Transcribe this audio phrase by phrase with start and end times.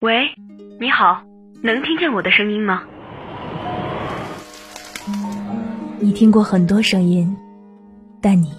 [0.00, 0.28] 喂，
[0.78, 1.22] 你好，
[1.60, 2.84] 能听见我的声音吗？
[5.98, 7.36] 你听过很多声音，
[8.22, 8.52] 但你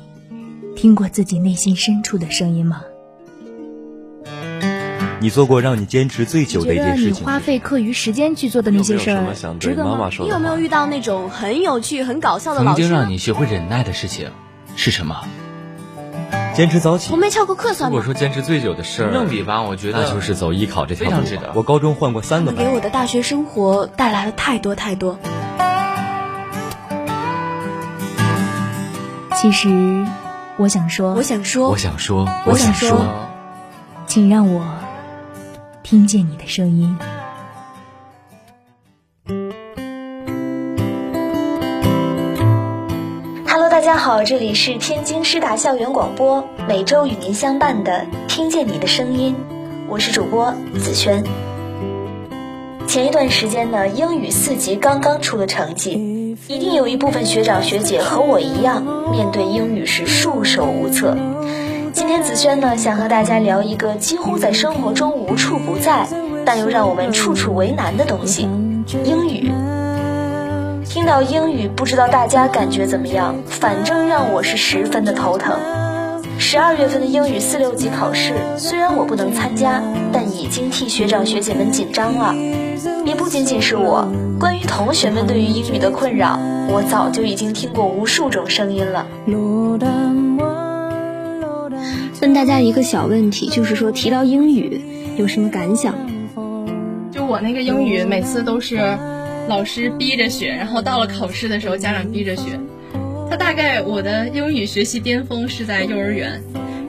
[0.75, 2.81] 听过自己内心深处的声音吗？
[5.21, 7.21] 你做过让你坚持最久的一件事情？
[7.21, 10.09] 你花费课余时间去做的那些事儿，值得吗？
[10.19, 12.81] 你有没有遇到那种很有趣、很搞笑的老师？
[12.81, 14.29] 曾经让你学会忍耐的事情
[14.75, 15.23] 是什么？
[16.59, 17.13] 坚持早起。
[17.13, 17.95] 我没翘过课算吗？
[17.95, 21.25] 如果说坚持最久的事儿，正比吧，我觉得那就是走艺考这条路。
[21.53, 22.65] 我高中换过三个班。
[22.65, 25.17] 给我的大学生活带来了太多太多。
[29.37, 30.05] 其实，
[30.57, 33.07] 我想说，我想说，我想说，我想说，
[34.05, 34.61] 请让我
[35.81, 36.97] 听见你的声音。
[43.99, 49.35] 好，这里是天津师大校园广播，每周与您相伴的听见你的声音，
[49.89, 51.21] 我是主播子轩。
[52.87, 61.17] 前一段时间呢，英语四级刚刚出了成绩，一定有一部分学长学姐和我一样，面对英语时束手无策。
[61.91, 66.07] 今天子轩呢，想和大家聊一个几乎在生活中无处不在，
[66.45, 68.43] 但又让我们处处为难的东西——
[69.03, 69.51] 英语。
[70.89, 73.35] 听到英语，不知道大家感觉怎么样？
[73.45, 75.55] 反正让我是十分的头疼。
[76.39, 82.33] 十二月份的英语四六级考试，虽然我不能参加，但已经替学长学姐们紧张了。
[83.05, 86.39] 也不仅仅是我，关于同学们对于英语的困扰，
[86.71, 89.05] 我早就已经听过无数种声音了。
[92.19, 94.81] 问大家一个小问题，就是说提到英语
[95.17, 95.93] 有什么感想？
[97.11, 98.97] 就我那个英语，每次都是。
[99.49, 102.59] 老师逼着学，然后到了考试的时候，家长逼着学。
[103.27, 106.39] 他大概我的英语学习巅峰是在幼儿园，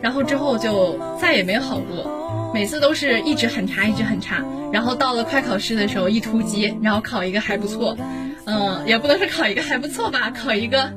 [0.03, 4.45] 然后之后就再也没好过，每次都是一直很差，一直很差。
[4.71, 7.97] 然后到了快考试的时候一突击，然后考一个还不错，
[8.45, 10.93] 嗯，也不能说考一个还不错吧，考一个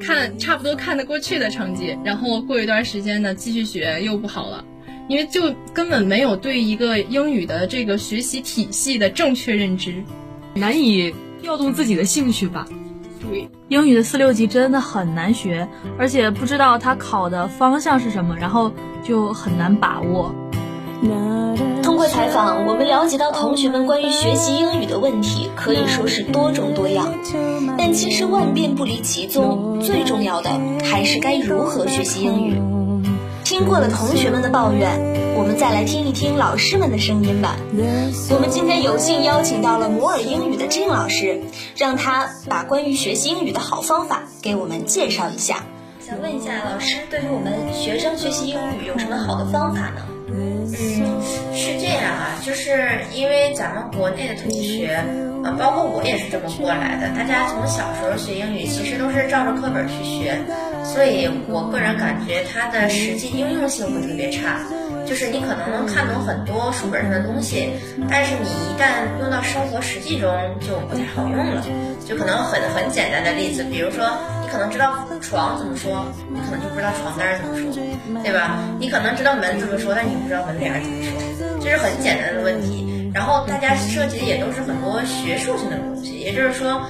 [0.00, 1.96] 看差不多看得过去的成绩。
[2.04, 4.64] 然后过一段时间呢，继续学又不好了，
[5.08, 10.02] 因为就根本没有对一个英语的这个学习体系的正确认知。
[10.54, 12.66] 难以调动自己的兴趣吧？
[13.20, 18.70] 对，英语的四六级真的很难学，而且不知道它考的方向是什么，然后
[19.02, 20.34] 就很难把握。
[21.82, 27.14] 通过采访，我们了解到同学们关于学习英语的问题可以说是多种多样，
[27.76, 30.50] 但其实万变不离其宗，最重要的
[30.82, 32.73] 还是该如何学习英语。
[33.44, 34.98] 听过了同学们的抱怨。
[35.36, 37.56] 我们再来听一听老师们的声音吧。
[38.30, 41.38] 我们今天有幸邀请到了摩尔英语的金老师，
[41.76, 45.62] 让他把关于学习英语的好方法给我们介绍一下。
[46.00, 50.00] 想问一下老师，对于我们学生学习英语有什么好的方法呢？
[50.28, 50.66] 嗯，
[51.52, 55.04] 是这样啊，就是因为咱们国内的同学，
[55.44, 60.40] 呃，包括我也是这么过来的，大家从小时候学英语其实都是照着课本去学，
[60.84, 64.60] 所以我个人感觉它的实际应用性会特别差。
[65.06, 67.68] 就是你可能能看懂很多书本上的东西，
[68.08, 71.62] 但是你一旦用到生活实际中就不太好用了。
[72.08, 74.06] 就可能很很简单的例子，比如说
[74.40, 77.70] 你可能知道床怎么说，你可能就不知道床单怎么说，
[78.22, 78.58] 对吧？
[78.80, 83.10] 你可能知道门怎么说，但你不知道门帘怎么说，这是很简单的问题。
[83.12, 86.80] 然后大家涉及的也都是很多学术性的东西，也就是说，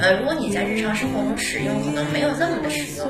[0.00, 3.08] 呃，如果你在日常生活中使用，可能没有那么的实用。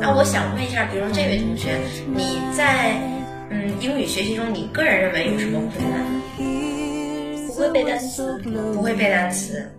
[0.00, 1.78] 那我想问一下，比如这位同学，
[2.14, 2.96] 你在。
[3.50, 6.02] 嗯，英语学习中，你个人认为有什么困难？
[7.46, 9.70] 不会背单词，不会背单词。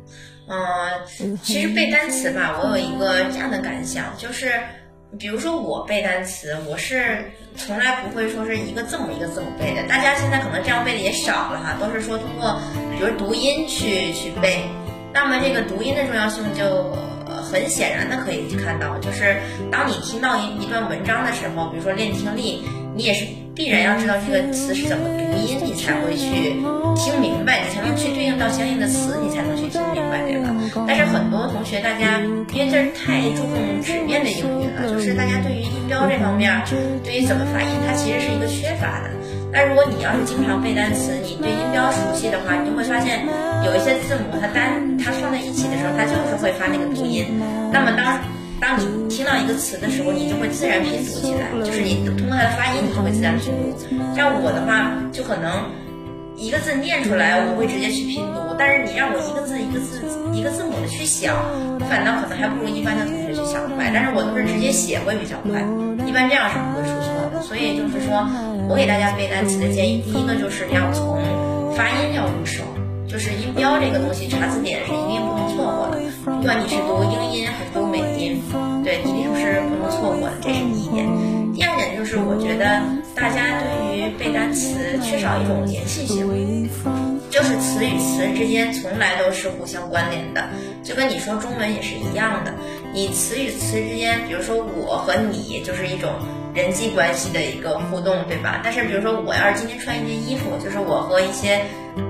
[0.48, 4.54] 嗯，其实背单词吧，我有一个这样的感想，就是，
[5.18, 7.26] 比如说我背单词，我是
[7.58, 9.82] 从来不会说是一个字母一个字母背的。
[9.90, 12.62] 大家现在可能这样背的也少了哈，都是说通过
[12.96, 14.60] 比如读音去去背。
[15.16, 16.96] 那么这个读音的重要性就
[17.26, 19.38] 很显然的可以看到，就是
[19.72, 22.62] 当你听到一一段文章的时候，比如说练听力，
[22.94, 23.26] 你也是。
[23.56, 26.59] 必然要知道这个词是怎么读音，你才会去
[26.94, 30.53] 听明白，才能去对应到相应的词，你才能去听明白，对吧？
[30.85, 32.20] 但是很多同学，大家
[32.52, 36.52] 因为这是太注重纸面的英语了，就是大家对于音标这方面，
[37.02, 39.09] 对于怎么发音，它其实是一个缺乏的。
[39.52, 43.26] 那如果你要是经常背单词，你对音标熟悉的话，你就会发现
[43.64, 47.26] 有一些字母它单它放在一起的时候，它就是会发那个读音。
[47.72, 48.20] 那么当
[48.59, 53.96] 当你听到一个词的时候，你就会自然拼读起来，就是你通过它的发音，你就会自然拼读。
[54.16, 55.72] 像我的话，就可能
[56.36, 60.03] 一个字念出来，我会直接去拼读；但是你让我一个字一个字
[60.34, 61.36] 一个字母的去想，
[61.88, 63.91] 反倒可能还不如一般的同学去想快。
[63.94, 65.64] 但是我都是直接写会比较快，
[66.06, 67.41] 一般这样是不会出错的。
[67.41, 68.28] 所以就是说
[68.67, 71.22] 我给大家背单词的建议，第一个就是你要从
[71.76, 72.64] 发音要入手，
[73.08, 76.02] 就是音标这个东西，查字典是一定不能错过的。
[76.26, 78.41] 不管你是读英音还是读美音，
[78.84, 81.06] 对，一定是不能错过的，这是第一点。
[81.53, 82.82] 第二点就是我觉得
[83.16, 86.70] 大家对于背单词缺少一种联系性，
[87.29, 90.44] 就是词与词之间从来都是互相关联的，
[90.84, 92.53] 就跟你说中文也是一样的。
[92.94, 96.09] 你词与词之间，比如说我和你，就是一种
[96.55, 98.61] 人际关系的一个互动，对吧？
[98.63, 101.66] 但是比如说我要是今天穿一件衣服，就是我和一些，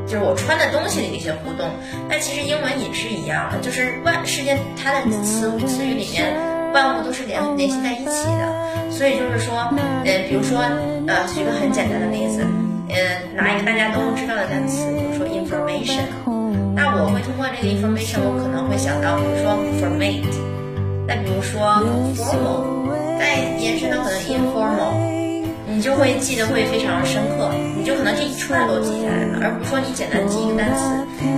[0.06, 1.68] 就是我穿的东西的一些互动。
[2.08, 6.32] 那其实英文也是一样的，就是万世界它的词词语里面
[6.72, 8.92] 万物都是联联系在一起的。
[8.92, 9.68] 所以就是说，
[10.06, 10.60] 呃，比如说，
[11.08, 12.46] 呃，举个很简单的例子，
[12.88, 12.96] 呃，
[13.36, 16.06] 拿一个大家都知道的单词，比如说 information，
[16.76, 20.24] 那我会通过这个 information，我可能会想到，比如说 formate，
[21.08, 21.60] 再比如说
[22.16, 22.75] formal，
[23.18, 24.94] 再延伸到可能 informal，
[25.68, 30.84] 你就会记得会非常深刻，你就可能这一串都记下来了，而不是说你简单记一个单词，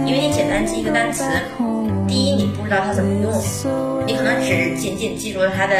[0.06, 1.24] 因为你简单记一个单词。
[2.08, 3.28] 第一，你不知道它怎么用，
[4.08, 5.76] 你可能只仅仅记住了它的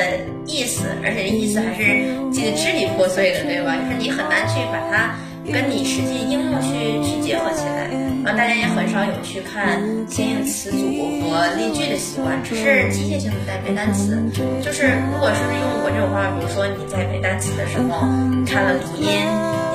[0.46, 3.74] 意思，而且意思还是记得支离破碎的，对吧？
[3.80, 5.16] 就是你很难去把它
[5.50, 7.50] 跟你实际应用去去结合
[8.34, 10.78] 大家也很少有去看相应词组
[11.22, 14.22] 和例句的习惯，只是机械性的在背单词。
[14.64, 18.06] 就是如果说是用我这种方法，比如说你在背单词的时候，
[18.40, 19.08] 你看了读音。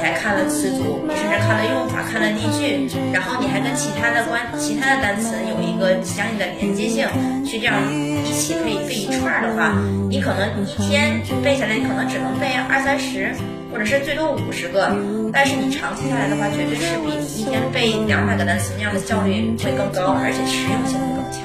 [0.02, 7.06] 你还看了词组，你甚至看了用法，看了例句，然后你还跟其他的关其他的单词有一个相应的连接性，
[7.46, 7.78] 去这样
[8.26, 9.78] 一起可以背一串的话，
[10.10, 13.32] 你可能一天背下来，你可能只能背二三十，
[13.70, 14.90] 或者是最多五十个。
[15.32, 21.43] 但是你长期下来的话，绝对是比你一天背两百个单词那样的效率会更高，而且实用性会更强。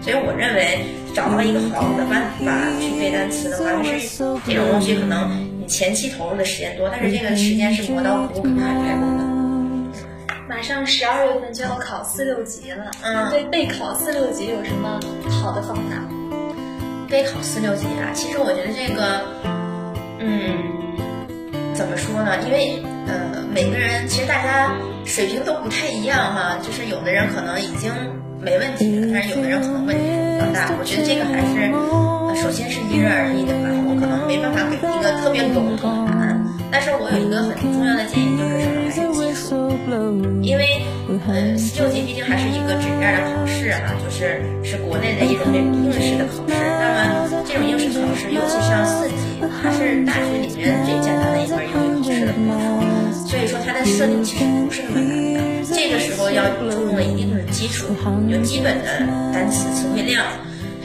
[0.00, 0.84] 所以我认为
[1.14, 5.54] 找到一个好的办法去背单词的话，还是这种东西可能你。
[5.66, 9.24] 前期投入的时间多，但是这个时间是磨刀不误砍柴工的。
[10.46, 16.06] 马上十二月份就要考四六级了，嗯，对备考四六级有什么好的方法？
[17.08, 19.22] 备考四六级啊，其实我觉得这个，
[20.18, 20.54] 嗯，
[21.72, 22.36] 怎么说呢？
[22.44, 24.72] 因为呃，每个人其实大家
[25.04, 27.92] 水平都不太一样哈，就是有的人可能已经
[28.40, 30.70] 没问题了，但是有的人可能问题比较大。
[30.78, 31.70] 我觉得这个还是
[32.42, 36.44] 首先是因人而异的吧，我可能没办法给一个特别笼统的答案。
[36.70, 38.82] 但是我有一个很重要的建议，就是什么？
[38.82, 39.70] 还是基础，
[40.42, 46.58] 因为呃，四六级毕竟还是一个纸面的考试哈，就是是国内的一种应试的考试。
[46.58, 49.14] 那么这种应试考试，尤其像四级，
[49.62, 52.34] 它是大学里面最简单的一门英语考试了，
[53.14, 55.74] 所以说它的设定其实不是那么难的。
[55.74, 57.86] 这个时候要注重的一定是基础，
[58.28, 58.98] 有基本的
[59.32, 60.24] 单词词汇量。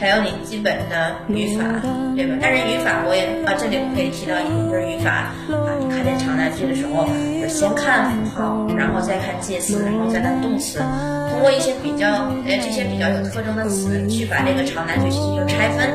[0.00, 1.62] 还有你基本的语法，
[2.16, 2.32] 对吧？
[2.40, 10.80] 但是语法我也啊，这里我可以提到一点，就是语法啊，你看见长难句的时候，就先看符号，然后再看介词，然后再看动词，
[11.28, 15.92] 通过一些比较呃这些比较有特征的词，去把这个长难句进行拆分，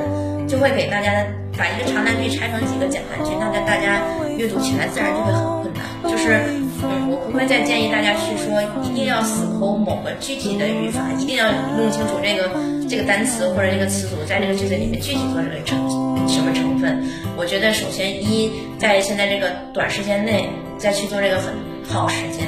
[0.48, 1.26] 就会给大家
[1.58, 4.06] 把一个长难句拆成几个简单句，那在大家
[4.38, 5.65] 阅读起来自然就会很。
[6.04, 6.42] 就是
[6.84, 12.50] 嗯，我不会再建议大家去说一定要死抠某个具体的语法，一定要弄清楚这个。
[12.88, 15.76] 这个单词或者这个词组在这个句子里面具体做这个成
[16.28, 17.04] 什么成分？
[17.36, 21.52] 我觉得首先一在现在这个短时间内再去做这个很
[21.90, 22.46] 耗时间，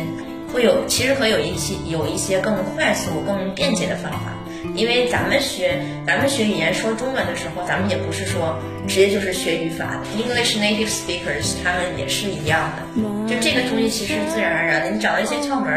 [0.53, 4.36] 会有其实会有一些有一些更快速、更便捷的方法。
[4.75, 8.57] 因为咱们学咱们学语言说中文的时候，咱们也不是说
[8.87, 10.21] 直接就是学语法的。
[10.21, 15.69] English native speakers 他们也是一样的，就这个东西其实自然而然的，你找到一些窍门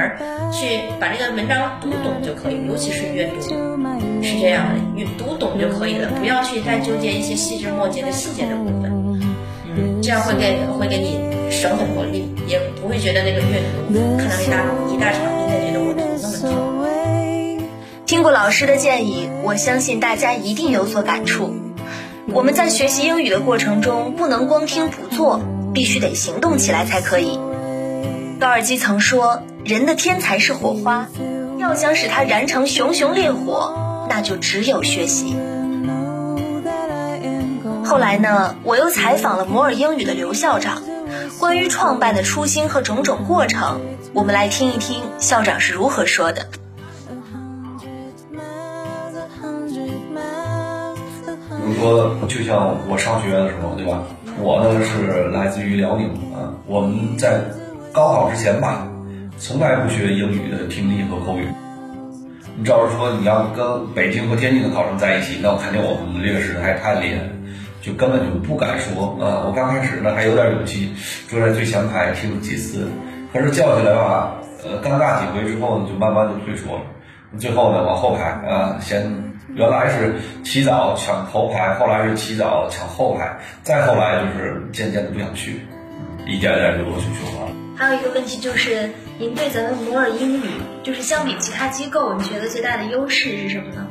[0.52, 3.40] 去把这个文章读懂就可以，尤其是阅读
[4.22, 8.92] 是这样的，阅读懂就可以了，不要去再纠结一些细枝末节的细节的部分，
[9.76, 11.18] 嗯，这样会给会给你
[11.50, 15.20] 省很多力，也不会觉得那个阅读可能一大一大场。
[18.10, 21.54] 听过老师的建议，我相信大家一定有所感触。
[22.32, 25.40] 我们在学习英语的过程中，不能光听不做，
[25.72, 27.38] 必须得行动起来才可以。
[28.40, 31.06] 高尔基曾说：“人的天才是火花，
[31.60, 35.36] 要想使它燃成熊熊烈火，那就只有学习。”
[37.86, 40.82] 后来呢，我又采访了摩尔英语的刘校长，
[41.38, 43.80] 关于创办的初心和种种过程，
[44.12, 46.48] 我们来听一听校长是如何说的。
[51.80, 54.02] 说就像我上学的时候，对吧？
[54.38, 56.52] 我呢是来自于辽宁啊。
[56.66, 57.40] 我们在
[57.90, 58.86] 高考之前吧，
[59.38, 61.46] 从来不学英语的听力和口语。
[62.56, 67.22] 你照着说，你要跟北京和天津的考生在一起，那我肯定我们劣势还太厉害，
[67.80, 69.44] 就根本就不敢说啊。
[69.46, 70.92] 我刚开始呢还有点勇气，
[71.28, 72.86] 坐在最前排听几次，
[73.32, 76.82] 可是叫起来吧，呃尴尬几回之后，你就慢慢就退缩了。
[77.38, 79.12] 最后呢，往后排啊，先
[79.54, 85.60] 原来是起早抢头排，后来是起早抢后排，再后来就是渐渐的不想去，
[86.26, 87.48] 一点点就恶性循环。
[87.76, 90.42] 还有一个问题就是，您对咱们摩尔英语，
[90.82, 93.86] 就是相比其他机构，你觉得最大的优势是什么呢？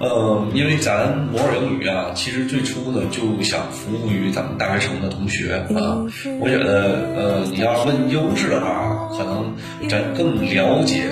[0.00, 6.06] 呃，因为咱摩尔英语啊，其实最初呢就想服务于咱们大学城的同学啊。
[6.40, 9.54] 我觉得，呃，你要问优势的话，可能
[9.88, 11.04] 咱更了解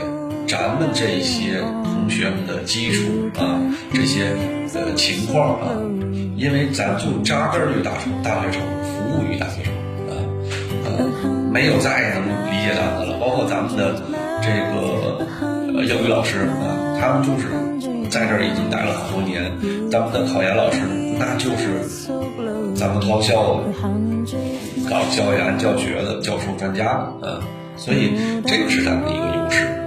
[0.46, 3.02] 咱们这些同学们的基础
[3.38, 3.60] 啊，
[3.92, 4.36] 这些
[4.74, 5.68] 呃情况啊。
[6.36, 9.72] 因为咱就扎根于大学大学城，服务于大学城
[10.08, 10.12] 啊，
[10.84, 13.18] 呃，没有再能理解咱们了。
[13.18, 13.94] 包括咱们的
[14.42, 15.26] 这个
[15.74, 17.48] 呃英语老师啊，他们就是。
[18.08, 19.50] 在这儿已经待了好多年，
[19.90, 20.78] 咱们的考研老师
[21.18, 21.82] 那就是
[22.74, 23.60] 咱们高校
[24.88, 26.86] 搞教研教学的教授专家，
[27.20, 27.42] 啊，
[27.76, 28.12] 所以
[28.46, 29.85] 这个是咱们的一个优势。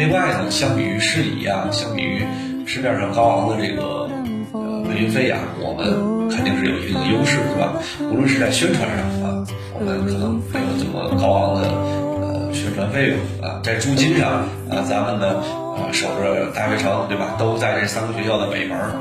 [0.00, 2.24] 另外呢，相比于市里呀，相比于
[2.64, 4.08] 市面上高昂的这个
[4.54, 7.74] 呃运费呀，我们肯定是有一定的优势，对吧？
[8.10, 15.36] 无论是在宣传上啊，我们可能没有这么高昂的呃宣传费用啊，在租金上啊，咱们呢。
[15.76, 17.36] 啊，守着大学城，对吧？
[17.38, 18.92] 都在这三个学校的北门儿。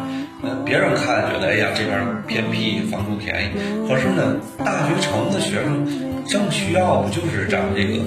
[0.43, 1.95] 嗯，别人看觉得，哎呀，这边
[2.27, 3.87] 偏僻，房租便宜。
[3.87, 5.87] 可是呢，大学城的学生
[6.27, 8.03] 正需要的就是咱们这个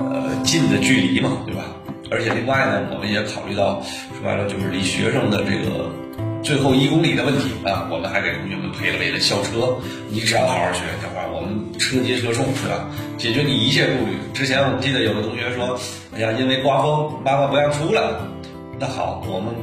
[0.00, 1.62] 呃近的距离嘛，对吧？
[2.10, 3.80] 而且另外呢，我们也考虑到，
[4.14, 5.90] 说白了就是离学生的这个
[6.42, 9.76] 最后一公里的问题啊，我们还给同学们配了一个校车。
[10.08, 12.88] 你只要好好学的话，我们车接车送，对吧？
[13.18, 14.16] 解决你一切顾虑。
[14.32, 15.78] 之前我记得有个同学说。
[16.16, 18.02] 哎呀，因为刮风，妈妈不让出来。
[18.80, 19.54] 那好，我们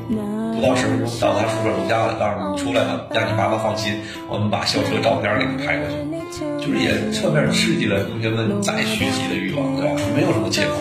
[0.56, 4.00] 不到十分钟到他宿舍楼下了，告诉你出来了，让你妈妈放心。
[4.30, 9.96] 我们把校车照片给你拍过去，就是也侧面刺激了同学们再学习的欲望，对吧？
[10.16, 10.78] 没有什么借口，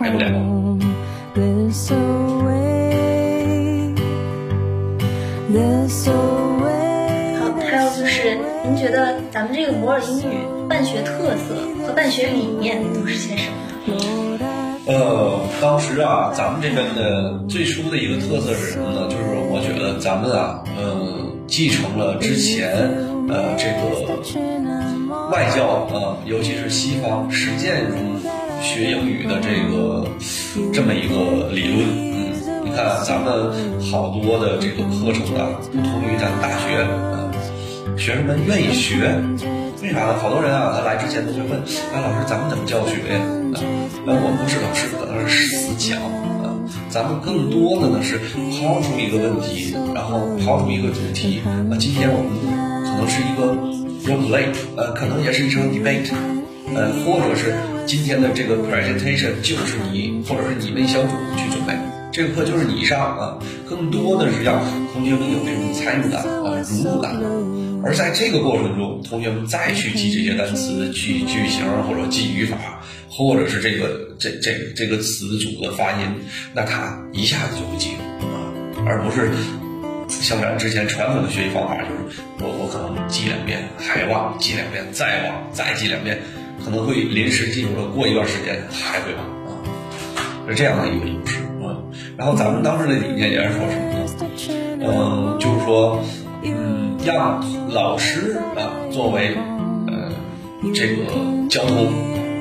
[0.00, 0.63] 改不了。
[1.74, 1.80] 好，
[7.68, 10.36] 还有就是，您觉得咱们这个摩尔英语
[10.68, 13.56] 办学特色和办学理念都是些什么？
[14.86, 19.08] 呃，当时啊，咱们这边的最初的一个特色是什么呢？
[19.08, 22.70] 就是我觉得咱们啊，呃，继承了之前
[23.28, 23.80] 呃这个
[25.32, 27.98] 外教啊，尤其是西方实践中
[28.64, 30.08] 学英语的这个
[30.72, 31.86] 这么一个理论。
[31.86, 32.32] 嗯，
[32.64, 33.52] 你看咱们
[33.92, 37.30] 好多的这个课程啊，不同于咱们大学，啊，
[37.98, 39.14] 学生们愿意学。
[39.82, 40.16] 为啥呢？
[40.18, 41.60] 好多人啊，他来之前都会问：
[41.92, 43.20] 哎，老师，咱们怎么教学呀？
[43.52, 43.60] 啊
[44.06, 46.56] 那我们不是老师，可能是死讲啊。
[46.88, 51.40] 咱们更多的呢是抛出一个问题，然后抛出一个主题。
[51.44, 52.32] 啊，今天我们
[52.84, 53.52] 可能是一个
[54.08, 56.10] role play，呃，可能也是一场 debate，
[56.74, 57.52] 呃，或者是
[57.86, 61.74] 今天的这个 presentation 就是你或者是你们小组去准备，
[62.10, 63.38] 这个课就是你上啊。
[63.68, 64.60] 更多的是让
[64.92, 67.14] 同学们有这种参与感啊，融入感。
[67.84, 72.56] 而在这个过程中，同学们再去记这些单词、记句型或者记语法，
[73.10, 76.08] 或者是这个这这这个词组的发音，
[76.54, 78.48] 那他一下子就会记住啊，
[78.86, 79.28] 而不是
[80.08, 86.18] 像咱之前传统的学习方法，就是我我可能记两遍还忘，记两遍再忘，再记两遍，
[86.64, 89.24] 可能会临时进入了，过一段时间还会忘
[90.16, 91.76] 啊，是这样的一个优势啊。
[92.16, 94.86] 然后咱们当时的理念也是说什么呢？
[94.86, 96.02] 嗯，就是说。
[96.46, 99.34] 嗯，让老师啊作为
[99.86, 100.12] 呃
[100.74, 101.04] 这个
[101.48, 101.86] 交通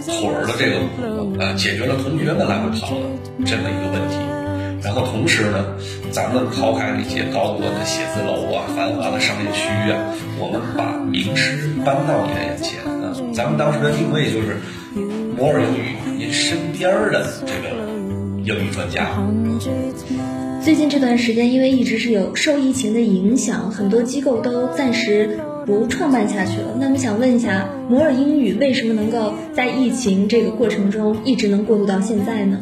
[0.04, 0.76] 腿儿的这个
[1.42, 3.06] 啊，解决了同学们来回跑的
[3.46, 4.33] 这么一个问题。
[4.84, 5.66] 然后同时呢，
[6.12, 13.16] 咱们抛开那些高端的写字楼啊、繁华的商业区域啊，我们把名师搬到你的眼前啊。
[13.34, 14.58] 咱们当时的定位就是
[15.38, 17.88] 摩尔英语您身边的这个
[18.44, 19.08] 英语专家。
[20.62, 26.76] 最近这段时间，因为一直是有受疫情的影响，很多机构都暂时不创办下去了。
[26.80, 32.60] 那么想问一下，摩尔英语为什么能够在疫情这个过程中一直能过渡到现在呢？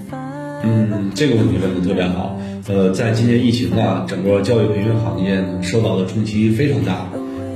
[0.63, 2.37] 嗯，这个问题问的特别好。
[2.67, 7.07] 呃，在今年疫情啊，整个教育培训行业受到的冲击非常大。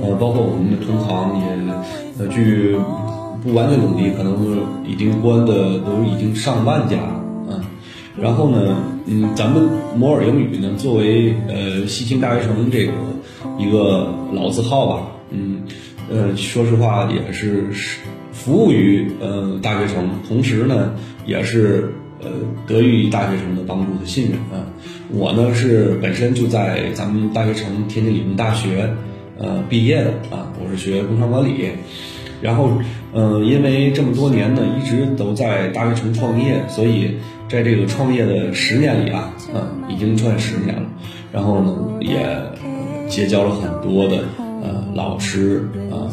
[0.02, 1.46] 呃，包括我们的同行也，
[2.18, 2.76] 呃，据
[3.42, 6.96] 不完全统计，可能已经关的都已经上万家。
[7.48, 7.60] 嗯，
[8.20, 8.76] 然后呢？
[9.08, 9.62] 嗯，咱们
[9.96, 12.92] 摩尔英语呢，作为呃西青大学城这个
[13.56, 15.62] 一个老字号吧，嗯，
[16.10, 17.66] 呃，说实话也是
[18.32, 20.92] 服务于呃大学城，同时呢，
[21.24, 21.88] 也是
[22.26, 22.32] 呃
[22.66, 24.66] 得益于大学城的帮助和信任啊。
[25.10, 28.92] 我呢是本身就在咱们大学城天津理工大学
[29.38, 31.70] 呃毕业的啊，我是学工商管理，
[32.42, 32.70] 然后
[33.14, 37.16] 嗯，因为这么多年呢，一直都在大学城创业，所以
[37.48, 40.82] 在这个创业的十年里啊，嗯，已经算十年了。
[41.32, 42.26] 然后呢，也
[43.08, 45.68] 结交了很多的呃老师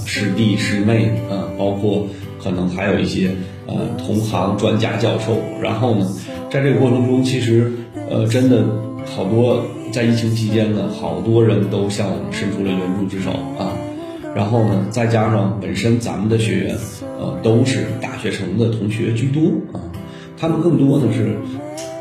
[0.06, 2.08] 师弟师妹啊，包括
[2.42, 3.32] 可能还有一些
[3.68, 5.38] 呃同行专家教授。
[5.62, 6.08] 然后呢，
[6.50, 7.72] 在这个过程中，其实
[8.10, 8.64] 呃真的
[9.16, 13.72] 好多在疫情期间呢，好多人都向我们伸出了援助之手啊。
[14.36, 16.76] 然后呢，再加上本身咱们的学员，
[17.20, 19.78] 呃，都是大学城的同学居多啊，
[20.36, 21.38] 他们更多的是，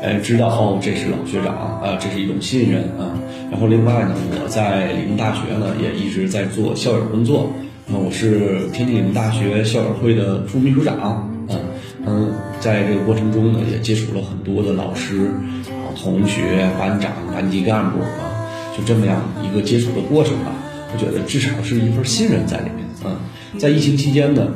[0.01, 3.13] 哎，知道哦，这是老学长啊，这是一种信任啊。
[3.51, 7.51] 然后另外呢，我在理工大学呢，也一直在做校友工作，
[7.85, 11.59] 那我是天津理工大学校友会的副秘书长，嗯
[12.05, 15.27] 嗯，在这个过程中呢，也接触了很多的老师、
[15.69, 20.51] 啊同学、班长、班级干部啊，就这么样一个接触的过程吧。
[20.91, 23.15] 我觉得至少是一份信任在里面嗯。
[23.59, 24.47] 在疫情期间呢，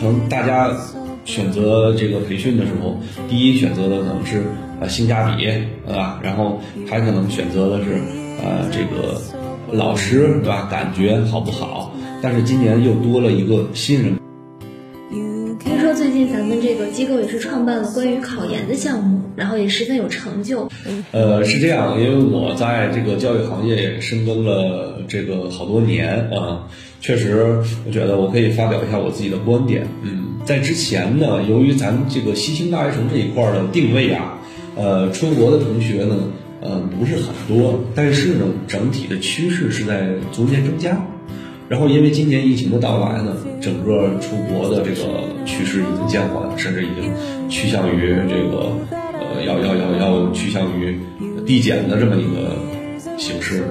[0.00, 0.74] 可能大家
[1.26, 4.42] 选择这个培训的时候，第一选择的可能是
[4.80, 5.44] 啊性价比，
[5.86, 6.18] 对吧？
[6.22, 6.58] 然后
[6.88, 8.00] 还可能选择的是
[8.42, 9.20] 呃这个
[9.70, 10.66] 老师，对吧？
[10.70, 11.87] 感觉好不好？
[12.22, 14.14] 但是今年又多了一个新人。
[15.58, 20.68] 听说最近咱们这个机构也是创办了关于考研的项目，然后也十分有成就。
[21.10, 26.68] 呃，是这样，因为我在这个教育行业也深耕了这个好多年啊，
[27.00, 29.86] 确实，我觉得我可以发表一下我自己的观点。
[30.02, 34.38] 嗯，在之前呢，由于咱们这个西青大学城这一块的定位啊，
[34.76, 36.16] 呃，出国的同学呢，
[36.60, 41.04] 呃，不是很多，但是呢，整体的趋势是在逐年增加。
[41.68, 47.12] 然后，因为今年疫情的到来呢，整个出国的这个趋势已经减缓，甚至已经
[47.50, 50.98] 趋向于这个呃，要要要要趋向于
[51.46, 52.56] 递减的这么一个
[53.18, 53.62] 形式。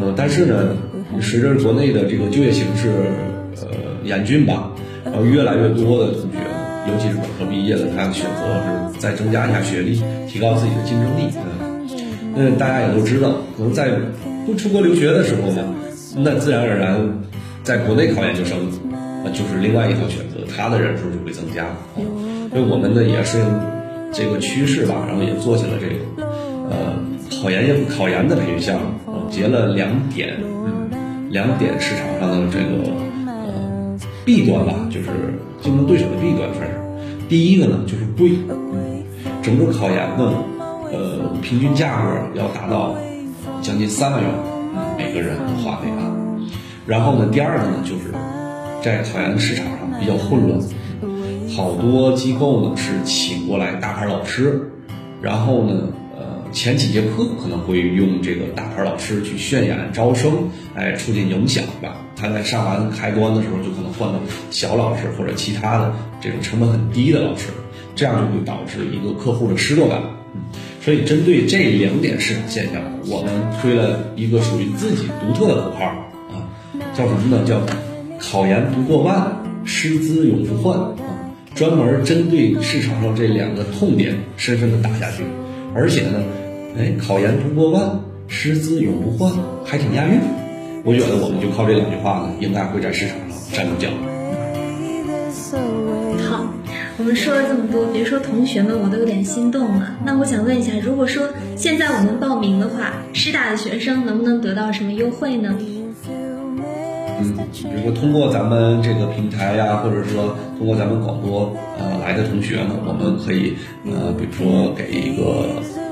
[0.00, 0.74] 呃，但是呢，
[1.20, 2.88] 随着国内的这个就业形势
[3.60, 3.68] 呃
[4.04, 4.72] 严峻吧，
[5.04, 6.38] 然后越来越多的同学，
[6.88, 11.30] 尤其是本科毕业的，他选择是再增加一下学历，提高自己的竞争力。
[11.60, 13.90] 嗯，那大家也都知道，可能在
[14.46, 15.62] 不出国留学的时候呢，
[16.16, 17.06] 那自然而然。
[17.64, 18.58] 在国内考研究生，
[19.24, 21.64] 呃，就是另外一条选择，他的人数就会增加。
[22.50, 23.38] 所以我们呢也是
[24.12, 26.28] 这个趋势吧，然后也做起了这个
[26.68, 26.94] 呃
[27.42, 28.86] 考研考研的培训项目，
[29.30, 30.36] 结了两点，
[30.92, 32.92] 嗯，两点市场上的这个
[33.26, 35.06] 呃弊端吧，就是
[35.62, 36.74] 竞争对手的弊端算是。
[37.30, 38.36] 第一个呢就是贵，
[39.42, 40.34] 整个考研呢，
[40.92, 42.94] 呃，平均价格要达到
[43.62, 44.30] 将近三万元
[44.98, 46.12] 每个人的花费啊。
[46.86, 48.12] 然后呢，第二个呢，就是
[48.82, 50.60] 在考研市场上比较混乱，
[51.56, 54.70] 好多机构呢是请过来大牌老师，
[55.22, 61.96] 然后呢，呃，前几节课可能会用这个大牌老师去渲染招生，哎，促进影响吧。
[62.16, 64.18] 他在上完开端的时候，就可能换到
[64.50, 67.48] 小老师或者其他的这种成本很低的老师，
[67.96, 70.00] 这样就会导致一个客户的失落感。
[70.82, 76.10] 所以，针对这两点市场现象，我们推了一个属于自己独特的口号。
[76.94, 77.44] 叫什么呢？
[77.44, 77.60] 叫
[78.20, 79.30] 考研不过万，
[79.64, 80.94] 师资永不换啊！
[81.54, 85.24] 专门针对市场上这两个痛点，深深的打下去。
[85.74, 86.20] 而且呢，
[86.78, 89.32] 哎，考研不过万，师资永不换，
[89.64, 90.18] 还挺押韵。
[90.84, 93.88] 我觉得我们就靠这两句话呢，应该会在市场上站住脚。
[96.28, 96.46] 好，
[96.98, 99.96] 我们说了这么多，别说同学们，我都有点心动了。
[100.04, 105.54] 那我想问一下，如果说现在我们报名的话，师大的学生能不能得到什么优惠呢？
[107.20, 115.46] 嗯，比如说通过咱们这个平台呀，或者说通过咱们广播呃来的同学呢，我们可以呃，比如说给一个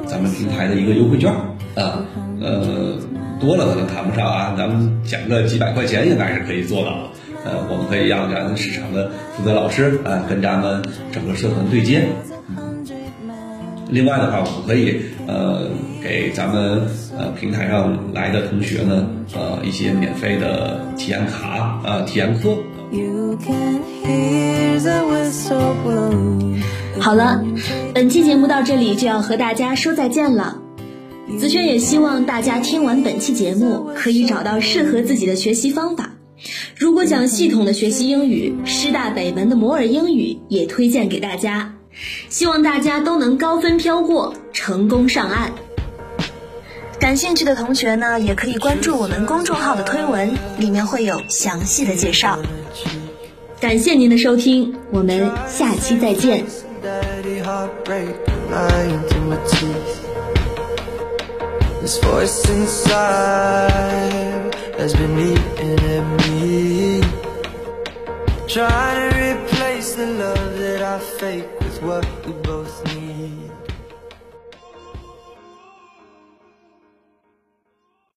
[0.07, 1.33] 咱们平台的一个优惠券
[1.75, 2.05] 啊，
[2.41, 2.97] 呃
[3.41, 7.09] 多了可能谈不上啊，咱们减个几百块钱应该是可以做到的。
[7.45, 10.81] 呃，我们可以让咱们市场的负责老师啊跟咱们
[11.11, 12.07] 整个社团对接。
[13.93, 15.69] 另外的话，我们可以呃
[16.03, 22.57] 给咱们呃平台上来的同学呢呃一些免费的体验卡啊体验课。
[26.99, 27.45] 好了，
[27.95, 30.59] 本期节目到这里就要和大家说再见了。
[31.39, 36.15] 子轩也希望大家听完本期节目，可以找到适合自己的学习方法。
[36.77, 41.75] 如果想系统的学习英语，师大北门的摩尔英语也推荐给大家。
[42.29, 45.53] 希望大家都能高分飘过，成功上岸。
[46.99, 52.39] 感兴趣的同学呢，也可以关注我们公众号的推文，里面会有详细的介绍。
[53.61, 56.45] 感谢您的收听，我们下期再见。
[68.53, 73.02] Trying to replace the love that I fake with what we both need